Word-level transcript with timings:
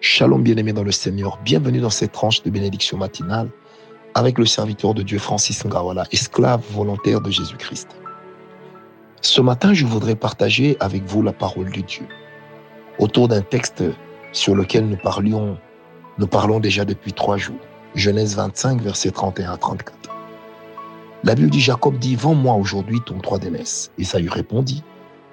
Shalom 0.00 0.42
bien-aimé 0.42 0.74
dans 0.74 0.82
le 0.82 0.92
Seigneur, 0.92 1.38
bienvenue 1.42 1.80
dans 1.80 1.88
cette 1.88 2.12
tranche 2.12 2.42
de 2.42 2.50
bénédiction 2.50 2.98
matinale 2.98 3.48
avec 4.14 4.36
le 4.36 4.44
serviteur 4.44 4.92
de 4.92 5.02
Dieu 5.02 5.18
Francis 5.18 5.64
Ngawala, 5.64 6.04
esclave 6.12 6.62
volontaire 6.70 7.22
de 7.22 7.30
Jésus-Christ. 7.30 7.88
Ce 9.22 9.40
matin, 9.40 9.72
je 9.72 9.86
voudrais 9.86 10.14
partager 10.14 10.76
avec 10.80 11.02
vous 11.04 11.22
la 11.22 11.32
parole 11.32 11.70
de 11.72 11.80
Dieu 11.80 12.06
autour 12.98 13.28
d'un 13.28 13.40
texte 13.40 13.84
sur 14.32 14.54
lequel 14.54 14.86
nous 14.86 14.98
parlions, 14.98 15.56
nous 16.18 16.26
parlons 16.26 16.60
déjà 16.60 16.84
depuis 16.84 17.14
trois 17.14 17.38
jours. 17.38 17.56
Genèse 17.94 18.36
25, 18.36 18.82
versets 18.82 19.10
31 19.10 19.52
à 19.52 19.56
34. 19.56 19.96
La 21.24 21.34
Bible 21.34 21.48
dit, 21.48 21.60
Jacob 21.60 21.98
dit, 21.98 22.16
vends-moi 22.16 22.54
aujourd'hui 22.54 23.00
ton 23.06 23.16
droit 23.16 23.38
d'aînesse. 23.38 23.90
Esaü 23.98 24.28
répondit, 24.28 24.84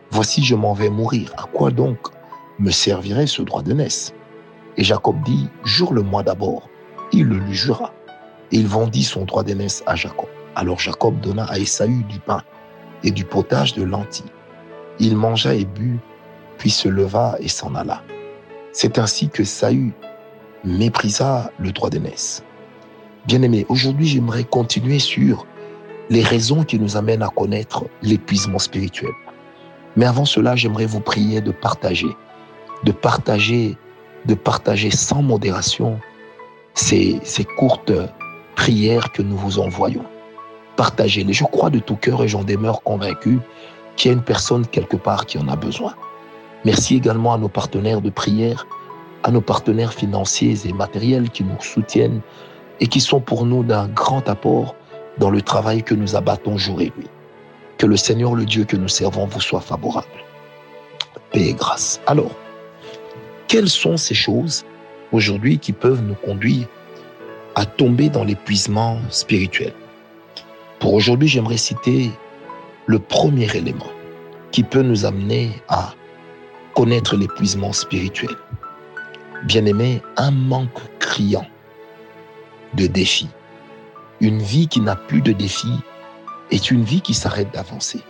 voici 0.09 0.41
je 0.41 0.55
m'en 0.55 0.73
vais 0.73 0.89
mourir. 0.89 1.33
À 1.37 1.43
quoi 1.43 1.69
donc 1.69 1.97
me 2.59 2.71
servirait 2.71 3.27
ce 3.27 3.41
droit 3.41 3.61
d'aînesse 3.61 4.13
Et 4.77 4.83
Jacob 4.83 5.21
dit, 5.23 5.49
jure-le-moi 5.63 6.23
d'abord. 6.23 6.69
Il 7.11 7.25
le 7.25 7.37
lui 7.37 7.53
jura. 7.53 7.93
Et 8.51 8.57
il 8.57 8.67
vendit 8.67 9.03
son 9.03 9.25
droit 9.25 9.43
d'aînesse 9.43 9.83
à 9.85 9.95
Jacob. 9.95 10.29
Alors 10.55 10.79
Jacob 10.79 11.19
donna 11.19 11.45
à 11.45 11.57
Esaü 11.57 12.03
du 12.03 12.19
pain 12.19 12.41
et 13.03 13.11
du 13.11 13.25
potage 13.25 13.73
de 13.73 13.83
lentilles. 13.83 14.31
Il 14.99 15.17
mangea 15.17 15.55
et 15.55 15.65
but, 15.65 15.99
puis 16.57 16.69
se 16.69 16.87
leva 16.87 17.35
et 17.39 17.47
s'en 17.47 17.75
alla. 17.75 18.03
C'est 18.71 18.97
ainsi 18.99 19.29
que 19.29 19.43
Saül 19.43 19.91
méprisa 20.63 21.51
le 21.59 21.71
droit 21.71 21.89
d'aînesse. 21.89 22.43
Bien-aimé, 23.25 23.65
aujourd'hui 23.69 24.07
j'aimerais 24.07 24.43
continuer 24.43 24.99
sur 24.99 25.45
les 26.09 26.23
raisons 26.23 26.63
qui 26.63 26.79
nous 26.79 26.97
amènent 26.97 27.23
à 27.23 27.29
connaître 27.29 27.85
l'épuisement 28.01 28.59
spirituel. 28.59 29.11
Mais 29.95 30.05
avant 30.05 30.25
cela, 30.25 30.55
j'aimerais 30.55 30.85
vous 30.85 30.99
prier 30.99 31.41
de 31.41 31.51
partager, 31.51 32.07
de 32.83 32.91
partager, 32.91 33.77
de 34.25 34.33
partager 34.33 34.91
sans 34.91 35.21
modération 35.21 35.99
ces, 36.73 37.19
ces 37.23 37.43
courtes 37.43 37.93
prières 38.55 39.11
que 39.11 39.21
nous 39.21 39.37
vous 39.37 39.59
envoyons. 39.59 40.05
Partagez-les. 40.75 41.33
Je 41.33 41.43
crois 41.43 41.69
de 41.69 41.79
tout 41.79 41.95
cœur 41.95 42.23
et 42.23 42.27
j'en 42.27 42.43
demeure 42.43 42.81
convaincu 42.83 43.39
qu'il 43.95 44.09
y 44.09 44.13
a 44.13 44.17
une 44.17 44.23
personne 44.23 44.65
quelque 44.67 44.97
part 44.97 45.25
qui 45.25 45.37
en 45.37 45.47
a 45.47 45.55
besoin. 45.55 45.93
Merci 46.65 46.95
également 46.95 47.33
à 47.33 47.37
nos 47.37 47.49
partenaires 47.49 48.01
de 48.01 48.09
prière, 48.09 48.65
à 49.23 49.31
nos 49.31 49.41
partenaires 49.41 49.93
financiers 49.93 50.55
et 50.65 50.73
matériels 50.73 51.29
qui 51.29 51.43
nous 51.43 51.61
soutiennent 51.61 52.21
et 52.79 52.87
qui 52.87 52.99
sont 52.99 53.19
pour 53.19 53.45
nous 53.45 53.63
d'un 53.63 53.87
grand 53.87 54.27
apport 54.29 54.75
dans 55.19 55.29
le 55.29 55.41
travail 55.41 55.83
que 55.83 55.93
nous 55.93 56.15
abattons 56.15 56.57
jour 56.57 56.81
et 56.81 56.91
nuit. 56.97 57.09
Que 57.77 57.85
le 57.85 57.97
Seigneur, 57.97 58.33
le 58.33 58.45
Dieu 58.45 58.63
que 58.63 58.77
nous 58.77 58.87
servons, 58.87 59.25
vous 59.25 59.41
soit 59.41 59.61
favorable. 59.61 60.07
Paix 61.31 61.49
et 61.49 61.53
grâce. 61.53 62.01
Alors, 62.07 62.31
quelles 63.53 63.69
sont 63.69 63.97
ces 63.97 64.15
choses 64.15 64.65
aujourd'hui 65.11 65.59
qui 65.59 65.73
peuvent 65.73 66.01
nous 66.01 66.15
conduire 66.15 66.65
à 67.53 67.67
tomber 67.67 68.09
dans 68.09 68.23
l'épuisement 68.23 68.97
spirituel? 69.11 69.73
Pour 70.79 70.95
aujourd'hui, 70.95 71.27
j'aimerais 71.27 71.57
citer 71.57 72.09
le 72.87 72.97
premier 72.97 73.47
élément 73.55 73.91
qui 74.51 74.63
peut 74.63 74.81
nous 74.81 75.05
amener 75.05 75.51
à 75.67 75.93
connaître 76.73 77.15
l'épuisement 77.15 77.73
spirituel. 77.73 78.35
Bien-aimé, 79.43 80.01
un 80.17 80.31
manque 80.31 80.81
criant 80.97 81.45
de 82.73 82.87
défis. 82.87 83.29
Une 84.19 84.41
vie 84.41 84.67
qui 84.67 84.81
n'a 84.81 84.95
plus 84.95 85.21
de 85.21 85.31
défis 85.31 85.77
est 86.49 86.71
une 86.71 86.83
vie 86.83 87.01
qui 87.01 87.13
s'arrête 87.13 87.53
d'avancer. 87.53 88.01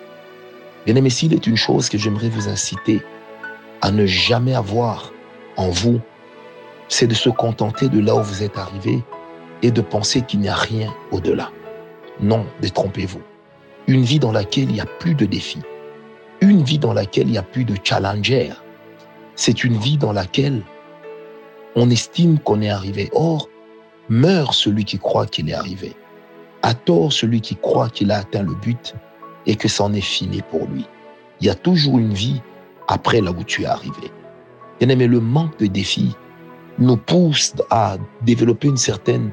Bien-aimé, 0.86 1.10
s'il 1.10 1.34
est 1.34 1.48
une 1.48 1.58
chose 1.58 1.90
que 1.90 1.98
j'aimerais 1.98 2.30
vous 2.30 2.48
inciter 2.48 3.02
à 3.82 3.92
ne 3.92 4.06
jamais 4.06 4.56
avoir 4.56 5.13
en 5.58 5.70
vous, 5.70 6.00
c'est 6.88 7.08
de 7.08 7.14
se 7.14 7.30
contenter 7.30 7.90
de 7.90 8.00
là 8.00 8.16
où 8.16 8.24
vous 8.24 8.44
êtes 8.44 8.58
arrivé 8.58 9.04
et 9.62 9.72
de 9.72 9.82
penser 9.82 10.22
qu'il 10.22 10.42
n'y 10.42 10.50
a 10.50 10.56
rien 10.56 10.94
au-delà. 11.12 11.52
Non, 12.20 12.46
détrompez-vous. 12.62 13.22
Une 13.88 14.04
vie 14.04 14.20
dans 14.20 14.32
laquelle 14.32 14.66
il 14.66 14.74
n'y 14.74 14.82
a 14.82 14.86
plus 14.86 15.16
de 15.16 15.26
défis, 15.26 15.62
une 16.42 16.64
vie 16.64 16.80
dans 16.80 16.94
laquelle 16.94 17.28
il 17.28 17.32
n'y 17.32 17.38
a 17.38 17.44
plus 17.44 17.66
de 17.66 17.76
challenger, 17.84 18.52
c'est 19.36 19.64
une 19.64 19.78
vie 19.78 19.98
dans 19.98 20.14
laquelle 20.14 20.62
on 21.76 21.90
estime 21.90 22.40
qu'on 22.40 22.62
est 22.62 22.70
arrivé. 22.70 23.10
Or, 23.14 23.50
meurt 24.10 24.54
celui 24.54 24.86
qui 24.86 25.00
croit 25.00 25.26
qu'il 25.26 25.50
est 25.50 25.54
arrivé. 25.54 25.94
À 26.62 26.74
tort 26.74 27.12
celui 27.12 27.42
qui 27.42 27.56
croit 27.56 27.90
qu'il 27.90 28.12
a 28.12 28.20
atteint 28.20 28.44
le 28.44 28.54
but 28.54 28.94
et 29.46 29.56
que 29.56 29.68
c'en 29.68 29.94
est 29.94 30.02
fini 30.02 30.42
pour 30.42 30.68
lui. 30.68 30.86
Il 31.42 31.48
y 31.48 31.50
a 31.50 31.56
toujours 31.56 31.98
une 31.98 32.14
vie 32.14 32.42
après 32.88 33.22
là 33.22 33.32
où 33.32 33.44
tu 33.44 33.64
es 33.64 33.66
arrivé. 33.66 34.12
Bien 34.80 34.90
aimé, 34.90 35.08
le 35.08 35.20
manque 35.20 35.58
de 35.60 35.68
défis 35.68 36.16
nous 36.80 36.98
pousse 36.98 37.54
à 37.70 37.98
développer 38.22 38.68
une 38.68 38.78
certaine 38.78 39.32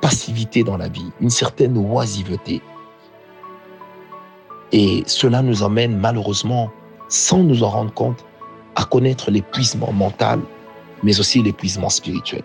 passivité 0.00 0.64
dans 0.64 0.76
la 0.76 0.88
vie, 0.88 1.10
une 1.20 1.30
certaine 1.30 1.76
oisiveté. 1.76 2.60
Et 4.72 5.02
cela 5.06 5.42
nous 5.42 5.62
emmène 5.62 5.98
malheureusement, 5.98 6.70
sans 7.08 7.42
nous 7.42 7.62
en 7.62 7.68
rendre 7.68 7.92
compte, 7.92 8.24
à 8.76 8.84
connaître 8.84 9.30
l'épuisement 9.30 9.92
mental, 9.92 10.40
mais 11.02 11.18
aussi 11.18 11.42
l'épuisement 11.42 11.88
spirituel. 11.88 12.42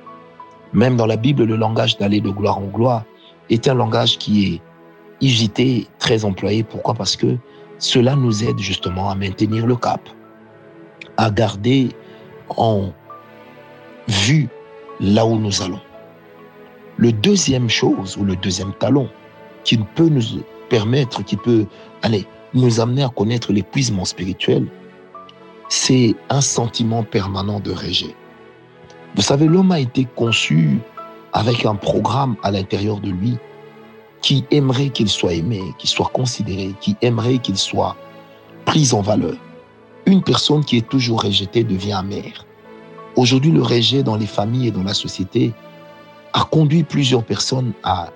Même 0.73 0.97
dans 0.97 1.05
la 1.05 1.17
Bible, 1.17 1.43
le 1.43 1.55
langage 1.55 1.97
d'aller 1.97 2.19
de 2.19 2.29
gloire 2.29 2.57
en 2.57 2.65
gloire 2.65 3.03
est 3.49 3.67
un 3.67 3.75
langage 3.75 4.17
qui 4.17 4.55
est 4.55 4.61
hésité, 5.25 5.87
très 5.99 6.25
employé. 6.25 6.63
Pourquoi? 6.63 6.93
Parce 6.93 7.15
que 7.15 7.37
cela 7.77 8.15
nous 8.15 8.43
aide 8.43 8.59
justement 8.59 9.09
à 9.09 9.15
maintenir 9.15 9.65
le 9.65 9.75
cap, 9.75 10.01
à 11.17 11.29
garder 11.29 11.89
en 12.49 12.91
vue 14.07 14.49
là 14.99 15.25
où 15.25 15.37
nous 15.37 15.61
allons. 15.61 15.81
Le 16.97 17.11
deuxième 17.11 17.69
chose 17.69 18.17
ou 18.17 18.23
le 18.23 18.35
deuxième 18.37 18.73
talon 18.73 19.09
qui 19.63 19.77
peut 19.77 20.09
nous 20.09 20.21
permettre, 20.69 21.23
qui 21.23 21.35
peut 21.35 21.65
aller 22.01 22.25
nous 22.53 22.79
amener 22.79 23.03
à 23.03 23.09
connaître 23.09 23.51
l'épuisement 23.51 24.05
spirituel, 24.05 24.67
c'est 25.67 26.15
un 26.29 26.41
sentiment 26.41 27.03
permanent 27.03 27.59
de 27.59 27.71
rejet. 27.71 28.15
Vous 29.15 29.21
savez, 29.21 29.47
l'homme 29.47 29.71
a 29.71 29.79
été 29.79 30.07
conçu 30.15 30.79
avec 31.33 31.65
un 31.65 31.75
programme 31.75 32.35
à 32.43 32.51
l'intérieur 32.51 32.99
de 32.99 33.09
lui 33.09 33.37
qui 34.21 34.45
aimerait 34.51 34.89
qu'il 34.89 35.09
soit 35.09 35.33
aimé, 35.33 35.61
qu'il 35.77 35.89
soit 35.89 36.09
considéré, 36.13 36.73
qui 36.79 36.95
aimerait 37.01 37.37
qu'il 37.39 37.57
soit 37.57 37.95
pris 38.65 38.91
en 38.93 39.01
valeur. 39.01 39.35
Une 40.07 40.21
personne 40.21 40.63
qui 40.63 40.77
est 40.77 40.87
toujours 40.87 41.23
rejetée 41.23 41.63
devient 41.63 41.93
amère. 41.93 42.45
Aujourd'hui, 43.15 43.51
le 43.51 43.63
rejet 43.63 44.03
dans 44.03 44.15
les 44.15 44.27
familles 44.27 44.67
et 44.67 44.71
dans 44.71 44.83
la 44.83 44.93
société 44.93 45.51
a 46.33 46.43
conduit 46.43 46.83
plusieurs 46.83 47.23
personnes 47.23 47.73
à 47.83 48.09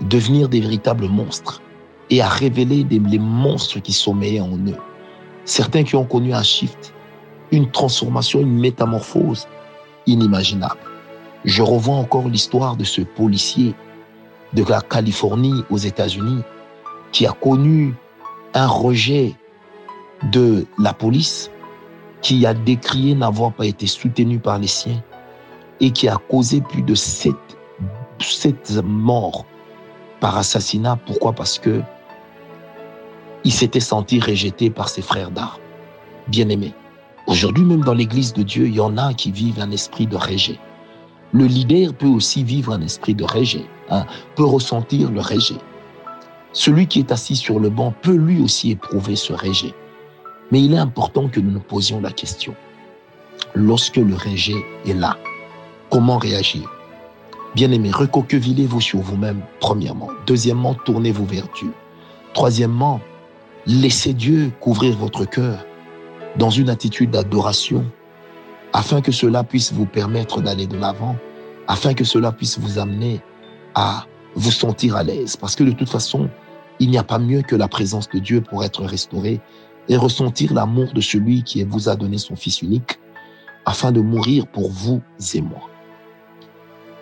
devenir 0.00 0.48
des 0.48 0.60
véritables 0.60 1.06
monstres 1.06 1.60
et 2.08 2.22
à 2.22 2.28
révéler 2.28 2.86
les 2.88 3.18
monstres 3.18 3.80
qui 3.80 3.92
sommeillent 3.92 4.40
en 4.40 4.56
eux. 4.56 4.78
Certains 5.44 5.82
qui 5.82 5.96
ont 5.96 6.06
connu 6.06 6.32
un 6.32 6.42
shift, 6.42 6.94
une 7.52 7.70
transformation, 7.70 8.40
une 8.40 8.58
métamorphose 8.58 9.46
inimaginable. 10.06 10.80
Je 11.44 11.62
revois 11.62 11.96
encore 11.96 12.28
l'histoire 12.28 12.76
de 12.76 12.84
ce 12.84 13.02
policier 13.02 13.74
de 14.54 14.64
la 14.64 14.80
Californie 14.80 15.62
aux 15.68 15.76
États-Unis 15.76 16.42
qui 17.12 17.26
a 17.26 17.32
connu 17.32 17.94
un 18.54 18.66
rejet 18.66 19.34
de 20.32 20.66
la 20.78 20.92
police, 20.92 21.50
qui 22.22 22.46
a 22.46 22.54
décrié 22.54 23.14
n'avoir 23.14 23.52
pas 23.52 23.66
été 23.66 23.86
soutenu 23.86 24.38
par 24.38 24.58
les 24.58 24.66
siens 24.66 25.02
et 25.80 25.90
qui 25.90 26.08
a 26.08 26.16
causé 26.28 26.60
plus 26.60 26.82
de 26.82 26.94
sept, 26.94 27.36
sept 28.18 28.80
morts 28.84 29.46
par 30.20 30.36
assassinat. 30.36 30.98
Pourquoi? 31.06 31.32
Parce 31.32 31.58
que 31.58 31.80
il 33.44 33.52
s'était 33.52 33.80
senti 33.80 34.18
rejeté 34.20 34.68
par 34.68 34.88
ses 34.88 35.02
frères 35.02 35.30
d'armes. 35.30 35.60
Bien-aimés, 36.26 36.74
aujourd'hui 37.26 37.64
même 37.64 37.84
dans 37.84 37.94
l'Église 37.94 38.32
de 38.32 38.42
Dieu, 38.42 38.66
il 38.66 38.74
y 38.74 38.80
en 38.80 38.98
a 38.98 39.14
qui 39.14 39.30
vivent 39.30 39.60
un 39.60 39.70
esprit 39.70 40.06
de 40.06 40.16
rejet. 40.16 40.58
Le 41.32 41.44
leader 41.44 41.94
peut 41.94 42.08
aussi 42.08 42.42
vivre 42.42 42.72
un 42.72 42.80
esprit 42.80 43.14
de 43.14 43.24
rejet, 43.24 43.64
hein, 43.90 44.06
peut 44.34 44.44
ressentir 44.44 45.10
le 45.10 45.20
rejet. 45.20 45.56
Celui 46.52 46.86
qui 46.86 46.98
est 46.98 47.12
assis 47.12 47.36
sur 47.36 47.60
le 47.60 47.70
banc 47.70 47.94
peut 48.02 48.16
lui 48.16 48.42
aussi 48.42 48.72
éprouver 48.72 49.14
ce 49.14 49.32
rejet. 49.32 49.74
Mais 50.50 50.62
il 50.62 50.74
est 50.74 50.78
important 50.78 51.28
que 51.28 51.40
nous 51.40 51.50
nous 51.50 51.60
posions 51.60 52.00
la 52.00 52.10
question. 52.10 52.54
Lorsque 53.54 53.96
le 53.96 54.14
rejet 54.14 54.64
est 54.86 54.94
là, 54.94 55.16
comment 55.90 56.18
réagir? 56.18 56.70
Bien-aimés, 57.54 57.90
recoquevillez-vous 57.90 58.80
sur 58.80 59.00
vous-même, 59.00 59.42
premièrement. 59.60 60.10
Deuxièmement, 60.26 60.74
tournez-vous 60.74 61.26
vers 61.26 61.48
Dieu. 61.54 61.72
Troisièmement, 62.34 63.00
Laissez 63.70 64.14
Dieu 64.14 64.50
couvrir 64.60 64.96
votre 64.96 65.26
cœur 65.26 65.66
dans 66.36 66.48
une 66.48 66.70
attitude 66.70 67.10
d'adoration 67.10 67.84
afin 68.72 69.02
que 69.02 69.12
cela 69.12 69.44
puisse 69.44 69.74
vous 69.74 69.84
permettre 69.84 70.40
d'aller 70.40 70.66
de 70.66 70.78
l'avant, 70.78 71.16
afin 71.66 71.92
que 71.92 72.02
cela 72.02 72.32
puisse 72.32 72.58
vous 72.58 72.78
amener 72.78 73.20
à 73.74 74.06
vous 74.34 74.52
sentir 74.52 74.96
à 74.96 75.02
l'aise. 75.02 75.36
Parce 75.36 75.54
que 75.54 75.64
de 75.64 75.72
toute 75.72 75.90
façon, 75.90 76.30
il 76.80 76.88
n'y 76.88 76.96
a 76.96 77.02
pas 77.02 77.18
mieux 77.18 77.42
que 77.42 77.56
la 77.56 77.68
présence 77.68 78.08
de 78.08 78.20
Dieu 78.20 78.40
pour 78.40 78.64
être 78.64 78.84
restauré 78.84 79.38
et 79.88 79.96
ressentir 79.96 80.52
l'amour 80.52 80.92
de 80.92 81.00
celui 81.00 81.42
qui 81.42 81.62
vous 81.64 81.88
a 81.88 81.96
donné 81.96 82.18
son 82.18 82.36
Fils 82.36 82.62
unique, 82.62 82.98
afin 83.64 83.92
de 83.92 84.00
mourir 84.00 84.46
pour 84.46 84.70
vous 84.70 85.02
et 85.34 85.40
moi. 85.40 85.68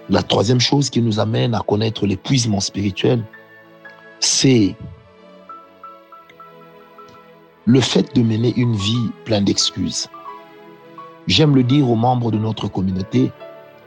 La 0.08 0.22
troisième 0.22 0.60
chose 0.60 0.90
qui 0.90 1.02
nous 1.02 1.18
amène 1.18 1.54
à 1.54 1.60
connaître 1.60 2.06
l'épuisement 2.06 2.60
spirituel, 2.60 3.24
c'est 4.20 4.76
le 7.64 7.80
fait 7.80 8.14
de 8.14 8.22
mener 8.22 8.52
une 8.56 8.74
vie 8.74 9.10
pleine 9.24 9.44
d'excuses. 9.44 10.08
J'aime 11.26 11.56
le 11.56 11.64
dire 11.64 11.90
aux 11.90 11.96
membres 11.96 12.30
de 12.30 12.38
notre 12.38 12.68
communauté 12.68 13.32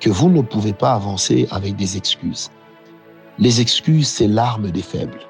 que 0.02 0.10
vous 0.10 0.30
ne 0.30 0.42
pouvez 0.42 0.74
pas 0.74 0.94
avancer 0.94 1.48
avec 1.52 1.78
des 1.78 1.96
excuses. 1.96 2.50
Les 3.38 3.62
excuses, 3.62 4.10
c'est 4.10 4.28
l'arme 4.28 4.72
des 4.72 4.82
faibles. 4.82 5.29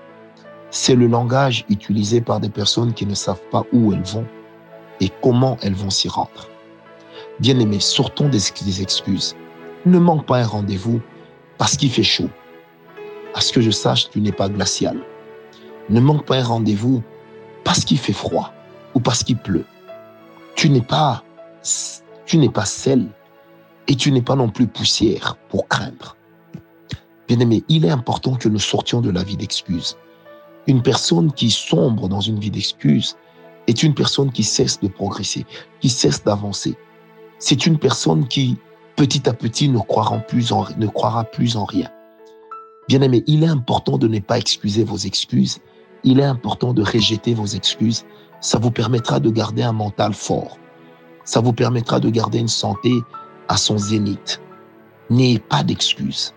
C'est 0.71 0.95
le 0.95 1.07
langage 1.07 1.65
utilisé 1.69 2.21
par 2.21 2.39
des 2.39 2.49
personnes 2.49 2.93
qui 2.93 3.05
ne 3.05 3.15
savent 3.15 3.41
pas 3.51 3.63
où 3.73 3.91
elles 3.91 4.03
vont 4.03 4.27
et 4.99 5.09
comment 5.21 5.57
elles 5.61 5.73
vont 5.73 5.89
s'y 5.89 6.07
rendre. 6.09 6.49
Bien-aimés, 7.39 7.79
sortons 7.79 8.29
des 8.29 8.81
excuses. 8.81 9.35
Ne 9.85 9.97
manque 9.97 10.25
pas 10.25 10.39
un 10.39 10.45
rendez-vous 10.45 11.01
parce 11.57 11.75
qu'il 11.75 11.89
fait 11.89 12.03
chaud. 12.03 12.29
À 13.33 13.41
ce 13.41 13.53
que 13.53 13.61
je 13.61 13.71
sache, 13.71 14.09
tu 14.09 14.21
n'es 14.21 14.31
pas 14.31 14.49
glacial. 14.49 14.99
Ne 15.89 15.99
manque 15.99 16.25
pas 16.25 16.37
un 16.37 16.43
rendez-vous 16.43 17.01
parce 17.63 17.83
qu'il 17.83 17.97
fait 17.97 18.13
froid 18.13 18.53
ou 18.93 18.99
parce 18.99 19.23
qu'il 19.23 19.37
pleut. 19.37 19.65
Tu 20.55 20.69
n'es 20.69 20.81
pas, 20.81 21.23
tu 22.25 22.37
n'es 22.37 22.49
pas 22.49 22.65
sel 22.65 23.07
et 23.87 23.95
tu 23.95 24.11
n'es 24.11 24.21
pas 24.21 24.35
non 24.35 24.49
plus 24.49 24.67
poussière 24.67 25.35
pour 25.49 25.67
craindre. 25.67 26.15
Bien-aimé, 27.27 27.63
il 27.69 27.85
est 27.85 27.91
important 27.91 28.35
que 28.35 28.49
nous 28.49 28.59
sortions 28.59 29.01
de 29.01 29.09
la 29.09 29.23
vie 29.23 29.37
d'excuses. 29.37 29.97
Une 30.67 30.81
personne 30.81 31.31
qui 31.31 31.49
sombre 31.49 32.07
dans 32.09 32.21
une 32.21 32.39
vie 32.39 32.51
d'excuses 32.51 33.15
est 33.67 33.83
une 33.83 33.93
personne 33.93 34.31
qui 34.31 34.43
cesse 34.43 34.79
de 34.79 34.87
progresser, 34.87 35.45
qui 35.79 35.89
cesse 35.89 36.23
d'avancer. 36.23 36.75
C'est 37.37 37.65
une 37.65 37.77
personne 37.77 38.27
qui, 38.27 38.57
petit 38.95 39.27
à 39.29 39.33
petit, 39.33 39.69
ne 39.69 39.79
croira 39.79 40.19
plus 40.19 40.51
en, 40.51 41.65
rien. 41.65 41.89
Bien-aimé, 42.87 43.23
il 43.27 43.43
est 43.43 43.47
important 43.47 43.97
de 43.97 44.07
ne 44.07 44.19
pas 44.19 44.37
excuser 44.37 44.83
vos 44.83 44.97
excuses. 44.97 45.59
Il 46.03 46.19
est 46.19 46.25
important 46.25 46.73
de 46.73 46.81
rejeter 46.81 47.33
vos 47.33 47.45
excuses. 47.45 48.05
Ça 48.41 48.57
vous 48.57 48.71
permettra 48.71 49.19
de 49.19 49.29
garder 49.29 49.63
un 49.63 49.73
mental 49.73 50.13
fort. 50.13 50.57
Ça 51.23 51.39
vous 51.39 51.53
permettra 51.53 51.99
de 51.99 52.09
garder 52.09 52.39
une 52.39 52.47
santé 52.47 52.91
à 53.47 53.57
son 53.57 53.77
zénith. 53.77 54.41
N'ayez 55.09 55.39
pas 55.39 55.63
d'excuses. 55.63 56.33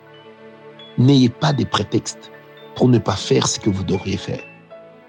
N'ayez 0.99 1.29
pas 1.29 1.53
de 1.53 1.65
prétextes 1.65 2.32
pour 2.75 2.89
ne 2.89 2.99
pas 2.99 3.17
faire 3.17 3.47
ce 3.47 3.61
que 3.61 3.71
vous 3.71 3.85
devriez 3.85 4.17
faire. 4.17 4.43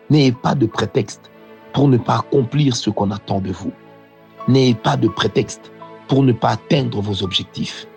N'ayez 0.09 0.31
pas 0.31 0.55
de 0.55 0.65
prétexte 0.65 1.31
pour 1.73 1.87
ne 1.87 1.97
pas 1.97 2.17
accomplir 2.19 2.75
ce 2.75 2.89
qu'on 2.89 3.11
attend 3.11 3.39
de 3.39 3.51
vous. 3.51 3.71
N'ayez 4.47 4.75
pas 4.75 4.97
de 4.97 5.07
prétexte 5.07 5.71
pour 6.07 6.23
ne 6.23 6.33
pas 6.33 6.51
atteindre 6.51 7.01
vos 7.01 7.23
objectifs. 7.23 7.87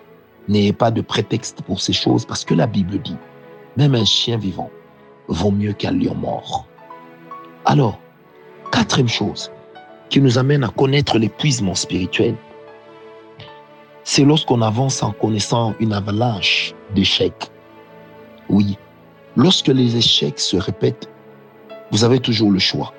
N'ayez 0.47 0.73
pas 0.73 0.91
de 0.91 1.01
prétexte 1.01 1.61
pour 1.61 1.81
ces 1.81 1.93
choses 1.93 2.25
parce 2.25 2.45
que 2.45 2.53
la 2.53 2.67
Bible 2.67 2.99
dit, 2.99 3.17
même 3.75 3.95
un 3.95 4.05
chien 4.05 4.37
vivant 4.37 4.71
vaut 5.27 5.51
mieux 5.51 5.73
qu'un 5.73 5.91
lion 5.91 6.15
mort. 6.15 6.65
Alors, 7.65 7.99
quatrième 8.71 9.09
chose 9.09 9.51
qui 10.09 10.21
nous 10.21 10.37
amène 10.37 10.63
à 10.63 10.69
connaître 10.69 11.17
l'épuisement 11.17 11.75
spirituel, 11.75 12.35
c'est 14.05 14.23
lorsqu'on 14.23 14.61
avance 14.61 15.03
en 15.03 15.11
connaissant 15.11 15.75
une 15.81 15.91
avalanche 15.91 16.73
d'échecs. 16.95 17.51
Oui, 18.47 18.77
lorsque 19.37 19.67
les 19.67 19.95
échecs 19.95 20.39
se 20.39 20.57
répètent, 20.57 21.09
vous 21.91 22.03
avez 22.03 22.19
toujours 22.19 22.51
le 22.51 22.59
choix. 22.59 22.91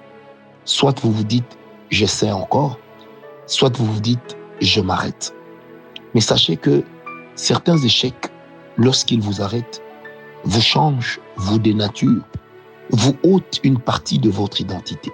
Soit 0.64 0.99
vous 1.00 1.11
vous 1.11 1.25
dites, 1.25 1.58
j'essaie 1.90 2.31
encore, 2.31 2.79
soit 3.46 3.76
vous 3.76 3.85
vous 3.85 4.00
dites, 4.00 4.37
je 4.61 4.81
m'arrête. 4.81 5.35
Mais 6.14 6.20
sachez 6.20 6.56
que 6.56 6.85
certains 7.35 7.76
échecs, 7.76 8.31
lorsqu'ils 8.76 9.20
vous 9.20 9.43
arrêtent, 9.43 9.82
vous 10.44 10.61
changent, 10.61 11.20
vous 11.37 11.58
dénaturent, 11.58 12.25
vous 12.90 13.17
ôtent 13.25 13.61
une 13.64 13.81
partie 13.81 14.20
de 14.20 14.31
votre 14.31 14.61
identité, 14.61 15.11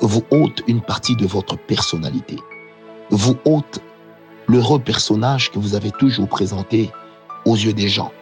vous 0.00 0.22
ôtent 0.30 0.62
une 0.68 0.80
partie 0.80 1.16
de 1.16 1.26
votre 1.26 1.58
personnalité, 1.58 2.38
vous 3.10 3.36
ôtent 3.44 3.80
l'heureux 4.46 4.78
personnage 4.78 5.50
que 5.50 5.58
vous 5.58 5.74
avez 5.74 5.90
toujours 5.90 6.28
présenté 6.28 6.92
aux 7.44 7.56
yeux 7.56 7.72
des 7.72 7.88
gens, 7.88 8.12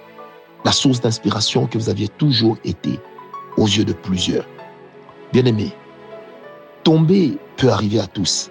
la 0.64 0.72
source 0.72 1.00
d'inspiration 1.00 1.66
que 1.66 1.78
vous 1.78 1.88
aviez 1.88 2.08
toujours 2.08 2.56
été 2.64 2.98
aux 3.56 3.66
yeux 3.66 3.84
de 3.84 3.92
plusieurs. 3.92 4.46
Bien-aimés, 5.32 5.72
tomber 6.84 7.38
peut 7.56 7.70
arriver 7.70 8.00
à 8.00 8.06
tous, 8.06 8.50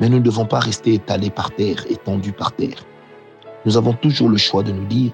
mais 0.00 0.08
nous 0.08 0.18
ne 0.18 0.22
devons 0.22 0.46
pas 0.46 0.60
rester 0.60 0.94
étalés 0.94 1.30
par 1.30 1.50
terre, 1.52 1.84
étendus 1.88 2.32
par 2.32 2.52
terre. 2.52 2.84
Nous 3.64 3.76
avons 3.76 3.92
toujours 3.92 4.28
le 4.28 4.36
choix 4.36 4.62
de 4.62 4.72
nous 4.72 4.86
dire, 4.86 5.12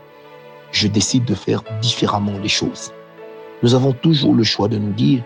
je 0.72 0.88
décide 0.88 1.24
de 1.24 1.34
faire 1.34 1.62
différemment 1.80 2.38
les 2.42 2.48
choses. 2.48 2.92
Nous 3.62 3.74
avons 3.74 3.92
toujours 3.92 4.34
le 4.34 4.44
choix 4.44 4.68
de 4.68 4.76
nous 4.76 4.92
dire, 4.92 5.22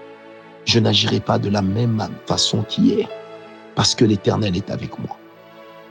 je 0.64 0.78
n'agirai 0.78 1.20
pas 1.20 1.38
de 1.38 1.48
la 1.48 1.62
même 1.62 2.06
façon 2.26 2.62
qu'hier, 2.62 3.08
parce 3.74 3.94
que 3.94 4.04
l'Éternel 4.04 4.56
est 4.56 4.70
avec 4.70 4.98
moi. 4.98 5.16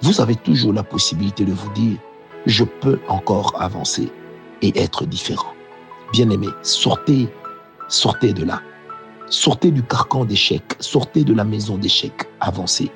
Vous 0.01 0.21
avez 0.21 0.35
toujours 0.35 0.73
la 0.73 0.83
possibilité 0.83 1.43
de 1.43 1.53
vous 1.53 1.71
dire, 1.73 1.97
je 2.45 2.63
peux 2.63 2.99
encore 3.07 3.55
avancer 3.59 4.11
et 4.61 4.77
être 4.79 5.05
différent. 5.05 5.53
Bien-aimé, 6.13 6.47
sortez, 6.61 7.27
sortez 7.87 8.33
de 8.33 8.43
là. 8.43 8.61
Sortez 9.29 9.71
du 9.71 9.83
carcan 9.83 10.23
d'échec, 10.23 10.63
sortez 10.79 11.23
de 11.23 11.33
la 11.33 11.43
maison 11.43 11.77
d'échec, 11.77 12.13
avancez 12.39 12.89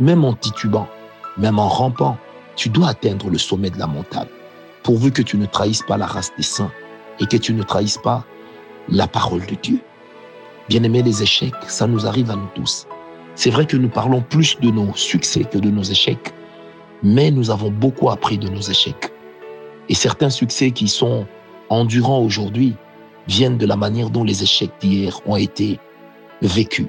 même 0.00 0.24
en 0.24 0.34
titubant, 0.34 0.88
même 1.36 1.58
en 1.58 1.68
rampant, 1.68 2.16
tu 2.56 2.68
dois 2.68 2.88
atteindre 2.88 3.30
le 3.30 3.38
sommet 3.38 3.70
de 3.70 3.78
la 3.78 3.86
montagne, 3.86 4.28
pourvu 4.82 5.12
que 5.12 5.22
tu 5.22 5.36
ne 5.36 5.46
trahisses 5.46 5.82
pas 5.82 5.96
la 5.96 6.06
race 6.06 6.32
des 6.36 6.42
saints 6.42 6.72
et 7.20 7.26
que 7.26 7.36
tu 7.36 7.52
ne 7.52 7.62
trahisses 7.62 7.98
pas 7.98 8.24
la 8.88 9.06
parole 9.06 9.44
de 9.46 9.54
Dieu. 9.56 9.80
Bien-aimés, 10.68 11.02
les 11.02 11.22
échecs, 11.22 11.54
ça 11.66 11.86
nous 11.86 12.06
arrive 12.06 12.30
à 12.30 12.36
nous 12.36 12.48
tous. 12.54 12.86
C'est 13.34 13.50
vrai 13.50 13.66
que 13.66 13.76
nous 13.76 13.88
parlons 13.88 14.20
plus 14.20 14.58
de 14.60 14.70
nos 14.70 14.94
succès 14.94 15.44
que 15.44 15.58
de 15.58 15.70
nos 15.70 15.82
échecs, 15.82 16.32
mais 17.02 17.30
nous 17.30 17.50
avons 17.50 17.70
beaucoup 17.70 18.10
appris 18.10 18.38
de 18.38 18.48
nos 18.48 18.60
échecs. 18.60 19.12
Et 19.88 19.94
certains 19.94 20.30
succès 20.30 20.70
qui 20.70 20.88
sont 20.88 21.26
endurants 21.70 22.20
aujourd'hui 22.20 22.74
viennent 23.26 23.58
de 23.58 23.66
la 23.66 23.76
manière 23.76 24.10
dont 24.10 24.24
les 24.24 24.42
échecs 24.42 24.72
d'hier 24.80 25.20
ont 25.26 25.36
été 25.36 25.78
vécus. 26.42 26.88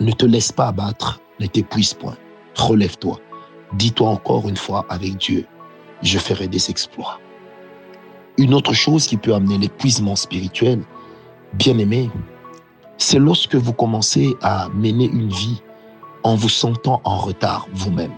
Ne 0.00 0.12
te 0.12 0.26
laisse 0.26 0.52
pas 0.52 0.68
abattre 0.68 1.20
ne 1.40 1.46
t'épuise 1.46 1.94
point. 1.94 2.16
Relève-toi. 2.56 3.18
Dis-toi 3.74 4.08
encore 4.08 4.48
une 4.48 4.56
fois 4.56 4.86
avec 4.88 5.16
Dieu, 5.16 5.46
je 6.02 6.18
ferai 6.18 6.48
des 6.48 6.70
exploits. 6.70 7.20
Une 8.38 8.54
autre 8.54 8.72
chose 8.72 9.06
qui 9.06 9.16
peut 9.16 9.34
amener 9.34 9.58
l'épuisement 9.58 10.16
spirituel, 10.16 10.82
bien 11.54 11.76
aimé, 11.78 12.10
c'est 12.96 13.18
lorsque 13.18 13.54
vous 13.54 13.72
commencez 13.72 14.34
à 14.42 14.68
mener 14.74 15.04
une 15.04 15.28
vie 15.28 15.62
en 16.22 16.34
vous 16.34 16.48
sentant 16.48 17.00
en 17.04 17.18
retard 17.18 17.66
vous-même, 17.72 18.12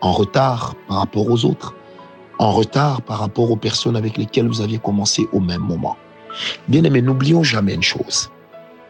en 0.00 0.12
retard 0.12 0.74
par 0.88 0.98
rapport 0.98 1.28
aux 1.28 1.44
autres, 1.44 1.74
en 2.38 2.52
retard 2.52 3.02
par 3.02 3.18
rapport 3.18 3.50
aux 3.50 3.56
personnes 3.56 3.96
avec 3.96 4.16
lesquelles 4.16 4.48
vous 4.48 4.60
aviez 4.60 4.78
commencé 4.78 5.28
au 5.32 5.40
même 5.40 5.62
moment. 5.62 5.96
Bien 6.68 6.82
aimé, 6.84 7.00
n'oublions 7.02 7.42
jamais 7.42 7.74
une 7.74 7.82
chose. 7.82 8.30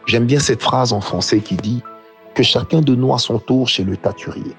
J'aime 0.07 0.25
bien 0.25 0.39
cette 0.39 0.61
phrase 0.61 0.93
en 0.93 1.01
français 1.01 1.39
qui 1.39 1.55
dit 1.55 1.81
que 2.33 2.43
chacun 2.43 2.81
de 2.81 2.95
nous 2.95 3.13
a 3.13 3.17
son 3.17 3.39
tour 3.39 3.67
chez 3.67 3.83
le 3.83 3.97
taturier. 3.97 4.55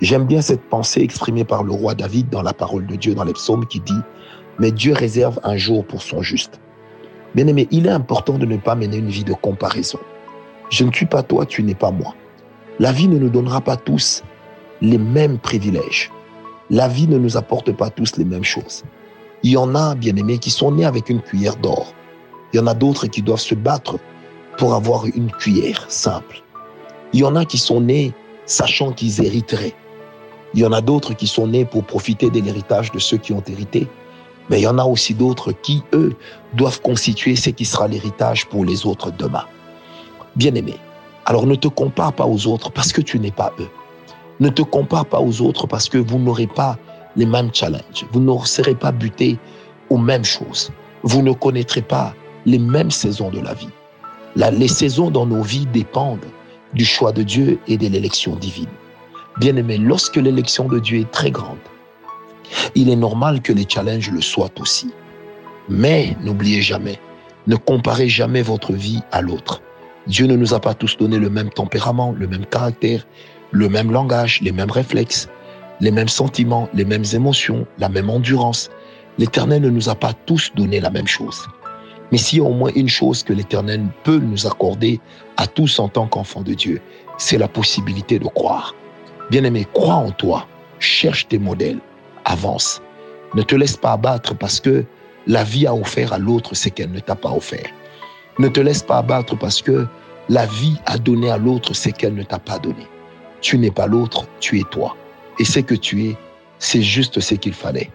J'aime 0.00 0.26
bien 0.26 0.40
cette 0.40 0.62
pensée 0.68 1.00
exprimée 1.00 1.44
par 1.44 1.64
le 1.64 1.72
roi 1.72 1.94
David 1.94 2.28
dans 2.28 2.42
la 2.42 2.52
parole 2.52 2.86
de 2.86 2.94
Dieu 2.94 3.14
dans 3.14 3.24
les 3.24 3.32
psaumes 3.32 3.66
qui 3.66 3.80
dit 3.80 4.00
Mais 4.58 4.70
Dieu 4.70 4.92
réserve 4.92 5.40
un 5.42 5.56
jour 5.56 5.84
pour 5.84 6.02
son 6.02 6.22
juste. 6.22 6.60
Bien 7.34 7.46
aimé, 7.46 7.66
il 7.70 7.86
est 7.86 7.90
important 7.90 8.38
de 8.38 8.46
ne 8.46 8.56
pas 8.56 8.74
mener 8.74 8.98
une 8.98 9.08
vie 9.08 9.24
de 9.24 9.32
comparaison. 9.32 9.98
Je 10.70 10.84
ne 10.84 10.92
suis 10.92 11.06
pas 11.06 11.22
toi, 11.22 11.46
tu 11.46 11.62
n'es 11.62 11.74
pas 11.74 11.90
moi. 11.90 12.14
La 12.78 12.92
vie 12.92 13.08
ne 13.08 13.18
nous 13.18 13.30
donnera 13.30 13.60
pas 13.60 13.76
tous 13.76 14.22
les 14.80 14.98
mêmes 14.98 15.38
privilèges. 15.38 16.12
La 16.70 16.86
vie 16.86 17.08
ne 17.08 17.16
nous 17.16 17.36
apporte 17.36 17.72
pas 17.72 17.88
tous 17.88 18.16
les 18.18 18.24
mêmes 18.24 18.44
choses. 18.44 18.84
Il 19.42 19.52
y 19.52 19.56
en 19.56 19.74
a, 19.74 19.94
bien 19.94 20.14
aimés, 20.16 20.38
qui 20.38 20.50
sont 20.50 20.72
nés 20.72 20.84
avec 20.84 21.08
une 21.08 21.22
cuillère 21.22 21.56
d'or. 21.56 21.94
Il 22.52 22.58
y 22.58 22.60
en 22.60 22.66
a 22.66 22.74
d'autres 22.74 23.06
qui 23.06 23.22
doivent 23.22 23.40
se 23.40 23.54
battre 23.54 23.98
pour 24.58 24.74
avoir 24.74 25.06
une 25.06 25.30
cuillère 25.30 25.86
simple. 25.88 26.42
Il 27.12 27.20
y 27.20 27.24
en 27.24 27.36
a 27.36 27.44
qui 27.44 27.56
sont 27.56 27.80
nés 27.80 28.12
sachant 28.44 28.92
qu'ils 28.92 29.24
hériteraient. 29.24 29.74
Il 30.54 30.60
y 30.60 30.66
en 30.66 30.72
a 30.72 30.80
d'autres 30.80 31.14
qui 31.14 31.26
sont 31.26 31.46
nés 31.46 31.64
pour 31.64 31.84
profiter 31.84 32.28
de 32.28 32.40
l'héritage 32.40 32.90
de 32.92 32.98
ceux 32.98 33.16
qui 33.16 33.32
ont 33.32 33.42
hérité. 33.46 33.86
Mais 34.50 34.60
il 34.60 34.64
y 34.64 34.66
en 34.66 34.78
a 34.78 34.84
aussi 34.84 35.14
d'autres 35.14 35.52
qui, 35.52 35.82
eux, 35.92 36.14
doivent 36.54 36.80
constituer 36.80 37.36
ce 37.36 37.50
qui 37.50 37.64
sera 37.64 37.88
l'héritage 37.88 38.46
pour 38.46 38.64
les 38.64 38.86
autres 38.86 39.10
demain. 39.10 39.44
Bien-aimé, 40.36 40.76
alors 41.26 41.46
ne 41.46 41.54
te 41.54 41.68
compare 41.68 42.12
pas 42.12 42.26
aux 42.26 42.46
autres 42.46 42.70
parce 42.70 42.92
que 42.92 43.02
tu 43.02 43.18
n'es 43.18 43.30
pas 43.30 43.52
eux. 43.58 43.68
Ne 44.40 44.48
te 44.48 44.62
compare 44.62 45.06
pas 45.06 45.20
aux 45.20 45.40
autres 45.42 45.66
parce 45.66 45.88
que 45.88 45.98
vous 45.98 46.18
n'aurez 46.18 46.46
pas 46.46 46.78
les 47.16 47.26
mêmes 47.26 47.52
challenges. 47.52 48.06
Vous 48.12 48.20
ne 48.20 48.44
serez 48.44 48.74
pas 48.74 48.92
butés 48.92 49.38
aux 49.90 49.98
mêmes 49.98 50.24
choses. 50.24 50.70
Vous 51.02 51.22
ne 51.22 51.32
connaîtrez 51.32 51.82
pas 51.82 52.14
les 52.46 52.58
mêmes 52.58 52.90
saisons 52.90 53.30
de 53.30 53.40
la 53.40 53.54
vie. 53.54 53.68
les 54.36 54.68
saisons 54.68 55.10
dans 55.10 55.26
nos 55.26 55.42
vies 55.42 55.66
dépendent 55.66 56.26
du 56.74 56.84
choix 56.84 57.12
de 57.12 57.22
Dieu 57.22 57.58
et 57.66 57.76
de 57.76 57.88
l'élection 57.88 58.36
divine. 58.36 58.68
Bien-aimé, 59.38 59.78
lorsque 59.78 60.16
l'élection 60.16 60.68
de 60.68 60.78
Dieu 60.78 61.00
est 61.00 61.10
très 61.10 61.30
grande, 61.30 61.58
il 62.74 62.90
est 62.90 62.96
normal 62.96 63.40
que 63.40 63.52
les 63.52 63.66
challenges 63.68 64.10
le 64.10 64.20
soient 64.20 64.50
aussi. 64.60 64.90
Mais 65.68 66.16
n'oubliez 66.22 66.62
jamais, 66.62 66.98
ne 67.46 67.56
comparez 67.56 68.08
jamais 68.08 68.42
votre 68.42 68.72
vie 68.72 69.00
à 69.12 69.20
l'autre. 69.20 69.62
Dieu 70.06 70.26
ne 70.26 70.36
nous 70.36 70.54
a 70.54 70.60
pas 70.60 70.74
tous 70.74 70.96
donné 70.96 71.18
le 71.18 71.28
même 71.28 71.50
tempérament, 71.50 72.12
le 72.12 72.26
même 72.26 72.46
caractère, 72.46 73.06
le 73.50 73.68
même 73.68 73.90
langage, 73.90 74.40
les 74.42 74.52
mêmes 74.52 74.70
réflexes, 74.70 75.28
les 75.80 75.90
mêmes 75.90 76.08
sentiments, 76.08 76.68
les 76.74 76.84
mêmes 76.84 77.04
émotions, 77.12 77.66
la 77.78 77.88
même 77.88 78.10
endurance. 78.10 78.70
L'Éternel 79.18 79.62
ne 79.62 79.70
nous 79.70 79.88
a 79.88 79.94
pas 79.94 80.12
tous 80.26 80.52
donné 80.54 80.80
la 80.80 80.90
même 80.90 81.06
chose. 81.06 81.46
Mais 82.10 82.18
s'il 82.18 82.38
y 82.38 82.42
a 82.42 82.44
au 82.44 82.52
moins 82.52 82.70
une 82.74 82.88
chose 82.88 83.22
que 83.22 83.32
l'Éternel 83.32 83.86
peut 84.04 84.18
nous 84.18 84.46
accorder 84.46 85.00
à 85.36 85.46
tous 85.46 85.78
en 85.78 85.88
tant 85.88 86.06
qu'enfants 86.06 86.42
de 86.42 86.54
Dieu, 86.54 86.80
c'est 87.18 87.38
la 87.38 87.48
possibilité 87.48 88.18
de 88.18 88.26
croire. 88.26 88.74
Bien-aimé, 89.30 89.66
crois 89.74 89.94
en 89.94 90.10
toi, 90.10 90.46
cherche 90.78 91.28
tes 91.28 91.38
modèles, 91.38 91.80
avance. 92.24 92.80
Ne 93.34 93.42
te 93.42 93.54
laisse 93.54 93.76
pas 93.76 93.92
abattre 93.92 94.34
parce 94.34 94.60
que 94.60 94.84
la 95.26 95.44
vie 95.44 95.66
a 95.66 95.74
offert 95.74 96.12
à 96.12 96.18
l'autre 96.18 96.54
ce 96.54 96.70
qu'elle 96.70 96.90
ne 96.90 97.00
t'a 97.00 97.14
pas 97.14 97.30
offert. 97.30 97.68
Ne 98.38 98.48
te 98.48 98.60
laisse 98.60 98.82
pas 98.82 98.98
abattre 98.98 99.36
parce 99.36 99.60
que 99.60 99.86
la 100.30 100.46
vie 100.46 100.78
a 100.86 100.96
donné 100.96 101.30
à 101.30 101.36
l'autre 101.36 101.74
ce 101.74 101.90
qu'elle 101.90 102.14
ne 102.14 102.22
t'a 102.22 102.38
pas 102.38 102.58
donné. 102.58 102.86
Tu 103.40 103.58
n'es 103.58 103.70
pas 103.70 103.86
l'autre, 103.86 104.26
tu 104.40 104.58
es 104.58 104.64
toi. 104.70 104.96
Et 105.38 105.44
ce 105.44 105.60
que 105.60 105.74
tu 105.74 106.06
es, 106.06 106.16
c'est 106.58 106.82
juste 106.82 107.20
ce 107.20 107.34
qu'il 107.34 107.54
fallait 107.54 107.90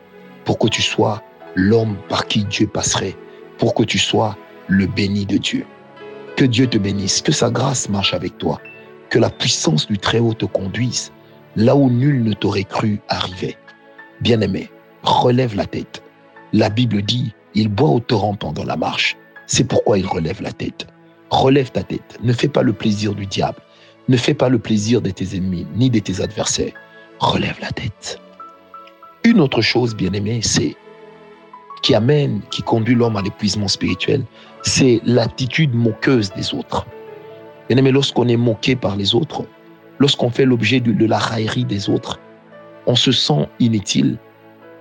pour 0.46 0.58
que 0.58 0.68
tu 0.68 0.82
sois 0.82 1.22
l'homme 1.56 1.98
par 2.10 2.28
qui 2.28 2.46
Dieu 2.46 2.68
passerait, 2.68 3.16
pour 3.58 3.74
que 3.74 3.84
tu 3.84 3.98
sois 3.98 4.38
le 4.68 4.88
béni 4.88 5.26
de 5.26 5.38
Dieu. 5.38 5.66
Que 6.36 6.46
Dieu 6.46 6.68
te 6.68 6.78
bénisse, 6.78 7.22
que 7.22 7.32
sa 7.32 7.50
grâce 7.50 7.90
marche 7.90 8.14
avec 8.14 8.38
toi, 8.38 8.60
que 9.10 9.20
la 9.20 9.30
puissance 9.30 9.88
du 9.88 9.98
Très-Haut 9.98 10.34
te 10.34 10.46
conduise 10.46 11.12
là 11.56 11.76
où 11.76 11.90
nul 11.90 12.24
ne 12.24 12.34
t'aurait 12.34 12.64
cru 12.64 13.00
arriver. 13.10 13.56
Bien-aimé, 14.22 14.70
relève 15.04 15.56
la 15.56 15.66
tête. 15.66 16.02
La 16.52 16.70
Bible 16.70 17.02
dit, 17.04 17.34
il 17.54 17.68
boit 17.68 17.90
au 17.90 18.00
torrent 18.00 18.36
pendant 18.36 18.64
la 18.64 18.76
marche. 18.76 19.18
C'est 19.46 19.66
pourquoi 19.66 19.98
il 20.00 20.08
relève 20.08 20.42
la 20.42 20.52
tête. 20.52 20.88
Relève 21.30 21.72
ta 21.72 21.84
tête. 21.84 22.18
Ne 22.24 22.34
fais 22.34 22.48
pas 22.48 22.64
le 22.64 22.74
plaisir 22.74 23.14
du 23.14 23.26
diable. 23.26 23.60
Ne 24.10 24.18
fais 24.18 24.34
pas 24.34 24.50
le 24.50 24.60
plaisir 24.60 25.02
de 25.02 25.10
tes 25.10 25.38
ennemis 25.38 25.66
ni 25.76 25.90
de 25.90 26.00
tes 26.00 26.22
adversaires. 26.22 26.74
Relève 27.20 27.58
la 27.62 27.72
tête. 27.72 28.20
Une 29.24 29.40
autre 29.40 29.62
chose, 29.62 29.96
bien-aimé, 29.96 30.42
c'est 30.42 30.76
qui 31.84 31.94
amène, 31.94 32.42
qui 32.50 32.64
conduit 32.64 32.96
l'homme 32.96 33.18
à 33.18 33.22
l'épuisement 33.22 33.68
spirituel, 33.68 34.24
c'est 34.64 35.02
l'attitude 35.06 35.76
moqueuse 35.76 36.32
des 36.34 36.54
autres. 36.54 36.86
Bien-aimé, 37.68 37.92
lorsqu'on 37.92 38.28
est 38.28 38.38
moqué 38.38 38.76
par 38.76 38.96
les 38.96 39.14
autres, 39.14 39.46
lorsqu'on 40.00 40.30
fait 40.30 40.46
l'objet 40.46 40.80
de, 40.80 41.06
la 41.06 41.18
raillerie 41.18 41.66
des 41.66 41.90
autres, 41.90 42.20
on 42.88 42.96
se 42.96 43.12
sent 43.12 43.48
inutile. 43.60 44.18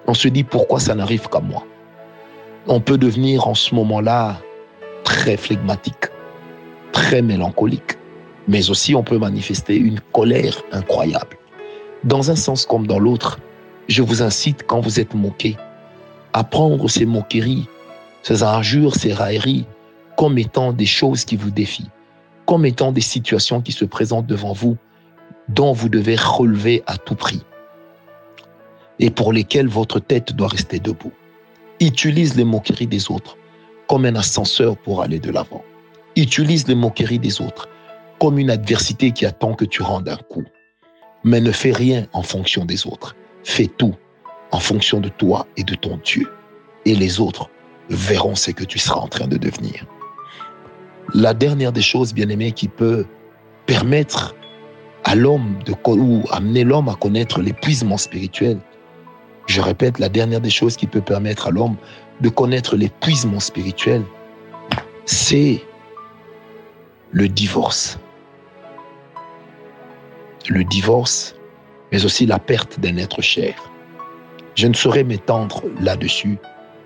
On 0.06 0.14
se 0.14 0.28
dit 0.28 0.44
pourquoi 0.44 0.80
ça 0.80 0.94
n'arrive 0.94 1.28
qu'à 1.28 1.40
moi? 1.40 1.64
On 2.66 2.80
peut 2.80 2.98
devenir 2.98 3.46
en 3.46 3.54
ce 3.54 3.74
moment-là 3.74 4.40
très 5.04 5.36
flegmatique, 5.36 6.06
très 6.92 7.22
mélancolique, 7.22 7.98
mais 8.48 8.70
aussi 8.70 8.94
on 8.94 9.02
peut 9.02 9.18
manifester 9.18 9.76
une 9.76 10.00
colère 10.12 10.62
incroyable. 10.72 11.36
Dans 12.04 12.30
un 12.30 12.36
sens 12.36 12.66
comme 12.66 12.86
dans 12.86 12.98
l'autre, 12.98 13.38
je 13.88 14.02
vous 14.02 14.22
incite, 14.22 14.64
quand 14.66 14.80
vous 14.80 15.00
êtes 15.00 15.14
moqué, 15.14 15.56
à 16.32 16.44
prendre 16.44 16.88
ces 16.88 17.06
moqueries, 17.06 17.68
ces 18.22 18.42
injures, 18.42 18.94
ces 18.94 19.12
railleries, 19.12 19.66
comme 20.16 20.38
étant 20.38 20.72
des 20.72 20.86
choses 20.86 21.24
qui 21.24 21.36
vous 21.36 21.50
défient, 21.50 21.90
comme 22.46 22.64
étant 22.66 22.92
des 22.92 23.00
situations 23.00 23.60
qui 23.60 23.72
se 23.72 23.84
présentent 23.84 24.26
devant 24.26 24.52
vous, 24.52 24.76
dont 25.48 25.72
vous 25.72 25.88
devez 25.88 26.16
relever 26.16 26.82
à 26.86 26.96
tout 26.96 27.14
prix, 27.14 27.42
et 28.98 29.10
pour 29.10 29.32
lesquelles 29.32 29.68
votre 29.68 29.98
tête 30.00 30.32
doit 30.32 30.48
rester 30.48 30.78
debout. 30.78 31.12
Utilise 31.80 32.36
les 32.36 32.44
moqueries 32.44 32.86
des 32.86 33.10
autres 33.10 33.36
comme 33.88 34.04
un 34.04 34.14
ascenseur 34.14 34.76
pour 34.76 35.02
aller 35.02 35.18
de 35.18 35.30
l'avant. 35.30 35.62
Utilise 36.16 36.66
les 36.68 36.74
moqueries 36.74 37.18
des 37.18 37.40
autres 37.40 37.68
comme 38.22 38.38
une 38.38 38.50
adversité 38.50 39.10
qui 39.10 39.26
attend 39.26 39.54
que 39.54 39.64
tu 39.64 39.82
rendes 39.82 40.08
un 40.08 40.16
coup. 40.16 40.44
Mais 41.24 41.40
ne 41.40 41.50
fais 41.50 41.72
rien 41.72 42.06
en 42.12 42.22
fonction 42.22 42.64
des 42.64 42.86
autres. 42.86 43.16
Fais 43.42 43.66
tout 43.66 43.96
en 44.52 44.60
fonction 44.60 45.00
de 45.00 45.08
toi 45.08 45.44
et 45.56 45.64
de 45.64 45.74
ton 45.74 45.98
Dieu. 46.04 46.30
Et 46.84 46.94
les 46.94 47.18
autres 47.18 47.50
verront 47.90 48.36
ce 48.36 48.52
que 48.52 48.62
tu 48.62 48.78
seras 48.78 49.00
en 49.00 49.08
train 49.08 49.26
de 49.26 49.38
devenir. 49.38 49.84
La 51.14 51.34
dernière 51.34 51.72
des 51.72 51.82
choses, 51.82 52.14
bien 52.14 52.28
aimées, 52.28 52.52
qui 52.52 52.68
peut 52.68 53.06
permettre 53.66 54.36
à 55.02 55.16
l'homme 55.16 55.58
de, 55.64 55.74
ou 55.88 56.22
amener 56.30 56.62
l'homme 56.62 56.88
à 56.88 56.94
connaître 56.94 57.40
l'épuisement 57.40 57.96
spirituel, 57.96 58.60
je 59.48 59.60
répète, 59.60 59.98
la 59.98 60.08
dernière 60.08 60.40
des 60.40 60.50
choses 60.50 60.76
qui 60.76 60.86
peut 60.86 61.00
permettre 61.00 61.48
à 61.48 61.50
l'homme 61.50 61.74
de 62.20 62.28
connaître 62.28 62.76
l'épuisement 62.76 63.40
spirituel, 63.40 64.04
c'est 65.06 65.60
le 67.10 67.28
divorce. 67.28 67.98
Le 70.48 70.64
divorce, 70.64 71.36
mais 71.92 72.04
aussi 72.04 72.26
la 72.26 72.38
perte 72.38 72.80
d'un 72.80 72.96
être 72.96 73.22
cher. 73.22 73.54
Je 74.54 74.66
ne 74.66 74.74
saurais 74.74 75.04
m'étendre 75.04 75.62
là-dessus, 75.80 76.38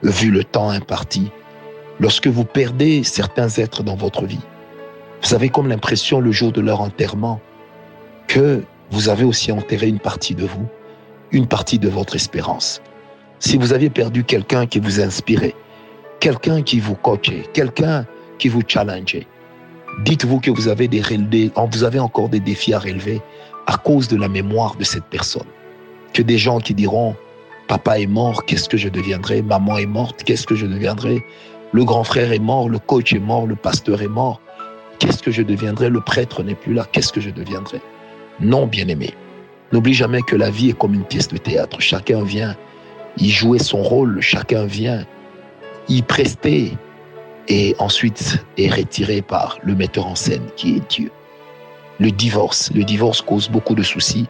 vu 0.02 0.30
le 0.30 0.44
temps 0.44 0.68
imparti, 0.68 1.30
lorsque 1.98 2.26
vous 2.26 2.44
perdez 2.44 3.02
certains 3.02 3.48
êtres 3.48 3.82
dans 3.82 3.96
votre 3.96 4.26
vie. 4.26 4.44
Vous 5.22 5.34
avez 5.34 5.48
comme 5.48 5.68
l'impression 5.68 6.20
le 6.20 6.32
jour 6.32 6.52
de 6.52 6.60
leur 6.60 6.80
enterrement 6.80 7.40
que 8.28 8.62
vous 8.90 9.08
avez 9.08 9.24
aussi 9.24 9.50
enterré 9.50 9.88
une 9.88 9.98
partie 9.98 10.34
de 10.34 10.44
vous, 10.44 10.66
une 11.32 11.46
partie 11.46 11.78
de 11.78 11.88
votre 11.88 12.14
espérance. 12.14 12.82
Si 13.38 13.56
vous 13.56 13.72
aviez 13.72 13.90
perdu 13.90 14.24
quelqu'un 14.24 14.66
qui 14.66 14.80
vous 14.80 15.00
inspirait, 15.00 15.54
quelqu'un 16.20 16.62
qui 16.62 16.78
vous 16.78 16.94
coachait, 16.94 17.44
quelqu'un 17.52 18.06
qui 18.38 18.48
vous 18.48 18.62
challengeait, 18.66 19.26
dites-vous 20.04 20.40
que 20.40 20.50
vous 20.50 20.68
avez, 20.68 20.88
des, 20.88 21.50
vous 21.72 21.84
avez 21.84 21.98
encore 21.98 22.28
des 22.28 22.40
défis 22.40 22.74
à 22.74 22.78
relever 22.78 23.20
à 23.66 23.76
cause 23.76 24.08
de 24.08 24.16
la 24.16 24.28
mémoire 24.28 24.76
de 24.76 24.84
cette 24.84 25.04
personne. 25.04 25.46
Que 26.12 26.22
des 26.22 26.38
gens 26.38 26.58
qui 26.58 26.74
diront, 26.74 27.14
papa 27.68 27.98
est 27.98 28.06
mort, 28.06 28.44
qu'est-ce 28.44 28.68
que 28.68 28.76
je 28.76 28.88
deviendrai? 28.88 29.42
Maman 29.42 29.78
est 29.78 29.86
morte, 29.86 30.22
qu'est-ce 30.24 30.46
que 30.46 30.54
je 30.54 30.66
deviendrai? 30.66 31.24
Le 31.72 31.84
grand 31.84 32.04
frère 32.04 32.32
est 32.32 32.38
mort, 32.38 32.68
le 32.68 32.78
coach 32.78 33.12
est 33.12 33.18
mort, 33.18 33.46
le 33.46 33.56
pasteur 33.56 34.00
est 34.02 34.08
mort. 34.08 34.40
Qu'est-ce 34.98 35.22
que 35.22 35.30
je 35.30 35.42
deviendrai? 35.42 35.90
Le 35.90 36.00
prêtre 36.00 36.42
n'est 36.42 36.54
plus 36.54 36.72
là, 36.72 36.86
qu'est-ce 36.90 37.12
que 37.12 37.20
je 37.20 37.30
deviendrai? 37.30 37.80
Non, 38.40 38.66
bien-aimé. 38.66 39.14
N'oublie 39.72 39.94
jamais 39.94 40.22
que 40.22 40.36
la 40.36 40.50
vie 40.50 40.70
est 40.70 40.78
comme 40.78 40.94
une 40.94 41.04
pièce 41.04 41.28
de 41.28 41.36
théâtre. 41.36 41.80
Chacun 41.80 42.22
vient 42.22 42.56
y 43.18 43.30
jouer 43.30 43.58
son 43.58 43.82
rôle, 43.82 44.20
chacun 44.20 44.64
vient 44.64 45.04
y 45.88 46.02
prester 46.02 46.76
et 47.48 47.74
ensuite 47.78 48.44
est 48.58 48.72
retiré 48.72 49.22
par 49.22 49.58
le 49.62 49.74
metteur 49.74 50.06
en 50.06 50.14
scène 50.14 50.46
qui 50.56 50.76
est 50.76 50.88
Dieu. 50.88 51.10
Le 51.98 52.10
divorce, 52.10 52.70
le 52.74 52.84
divorce 52.84 53.22
cause 53.22 53.48
beaucoup 53.48 53.74
de 53.74 53.82
soucis 53.82 54.26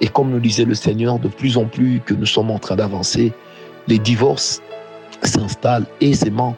et 0.00 0.08
comme 0.08 0.30
nous 0.30 0.40
disait 0.40 0.64
le 0.64 0.74
Seigneur, 0.74 1.18
de 1.18 1.28
plus 1.28 1.56
en 1.56 1.64
plus 1.64 2.00
que 2.04 2.14
nous 2.14 2.26
sommes 2.26 2.50
en 2.50 2.58
train 2.58 2.76
d'avancer, 2.76 3.32
les 3.88 3.98
divorces 3.98 4.60
s'installent 5.22 5.86
aisément 6.00 6.56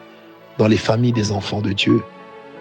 dans 0.57 0.67
les 0.67 0.77
familles 0.77 1.13
des 1.13 1.31
enfants 1.31 1.61
de 1.61 1.71
Dieu, 1.71 2.01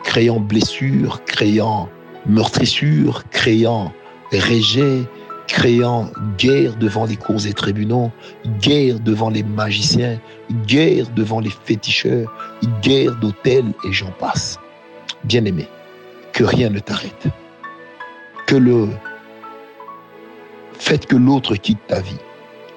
créant 0.05 0.39
blessures, 0.39 1.25
créant 1.25 1.89
meurtrissures, 2.27 3.25
créant 3.31 3.93
rejet, 4.33 5.03
créant 5.49 6.11
guerre 6.37 6.77
devant 6.77 7.07
les 7.07 7.17
cours 7.17 7.45
et 7.47 7.53
tribunaux, 7.53 8.13
guerre 8.61 9.01
devant 9.01 9.31
les 9.31 9.43
magiciens, 9.43 10.21
guerre 10.67 11.07
devant 11.17 11.41
les 11.41 11.51
féticheurs, 11.51 12.33
guerre 12.83 13.17
d'hôtels 13.17 13.73
et 13.85 13.93
j'en 13.93 14.13
passe. 14.13 14.61
Bien-aimé, 15.25 15.67
que 16.33 16.45
rien 16.45 16.71
ne 16.71 16.79
t'arrête. 16.79 17.29
Que 18.49 18.57
le 18.57 18.89
fait 20.73 21.05
que 21.05 21.17
l'autre 21.17 21.55
quitte 21.57 21.87
ta 21.87 22.01
vie 22.01 22.17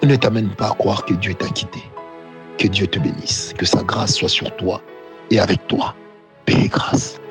ne 0.04 0.18
t'amène 0.18 0.50
pas 0.50 0.68
à 0.68 0.74
croire 0.74 1.06
que 1.06 1.13
Dieu 1.13 1.34
t'a 1.34 1.48
quitté. 1.48 1.82
Que 2.58 2.68
Dieu 2.68 2.88
te 2.88 3.00
bénisse, 3.00 3.54
que 3.58 3.66
sa 3.66 3.82
grâce 3.82 4.16
soit 4.16 4.28
sur 4.28 4.54
toi 4.58 4.82
et 5.30 5.40
avec 5.40 5.66
toi. 5.68 5.96
Paix 6.44 6.66
et 6.66 6.68
grâce. 6.68 7.22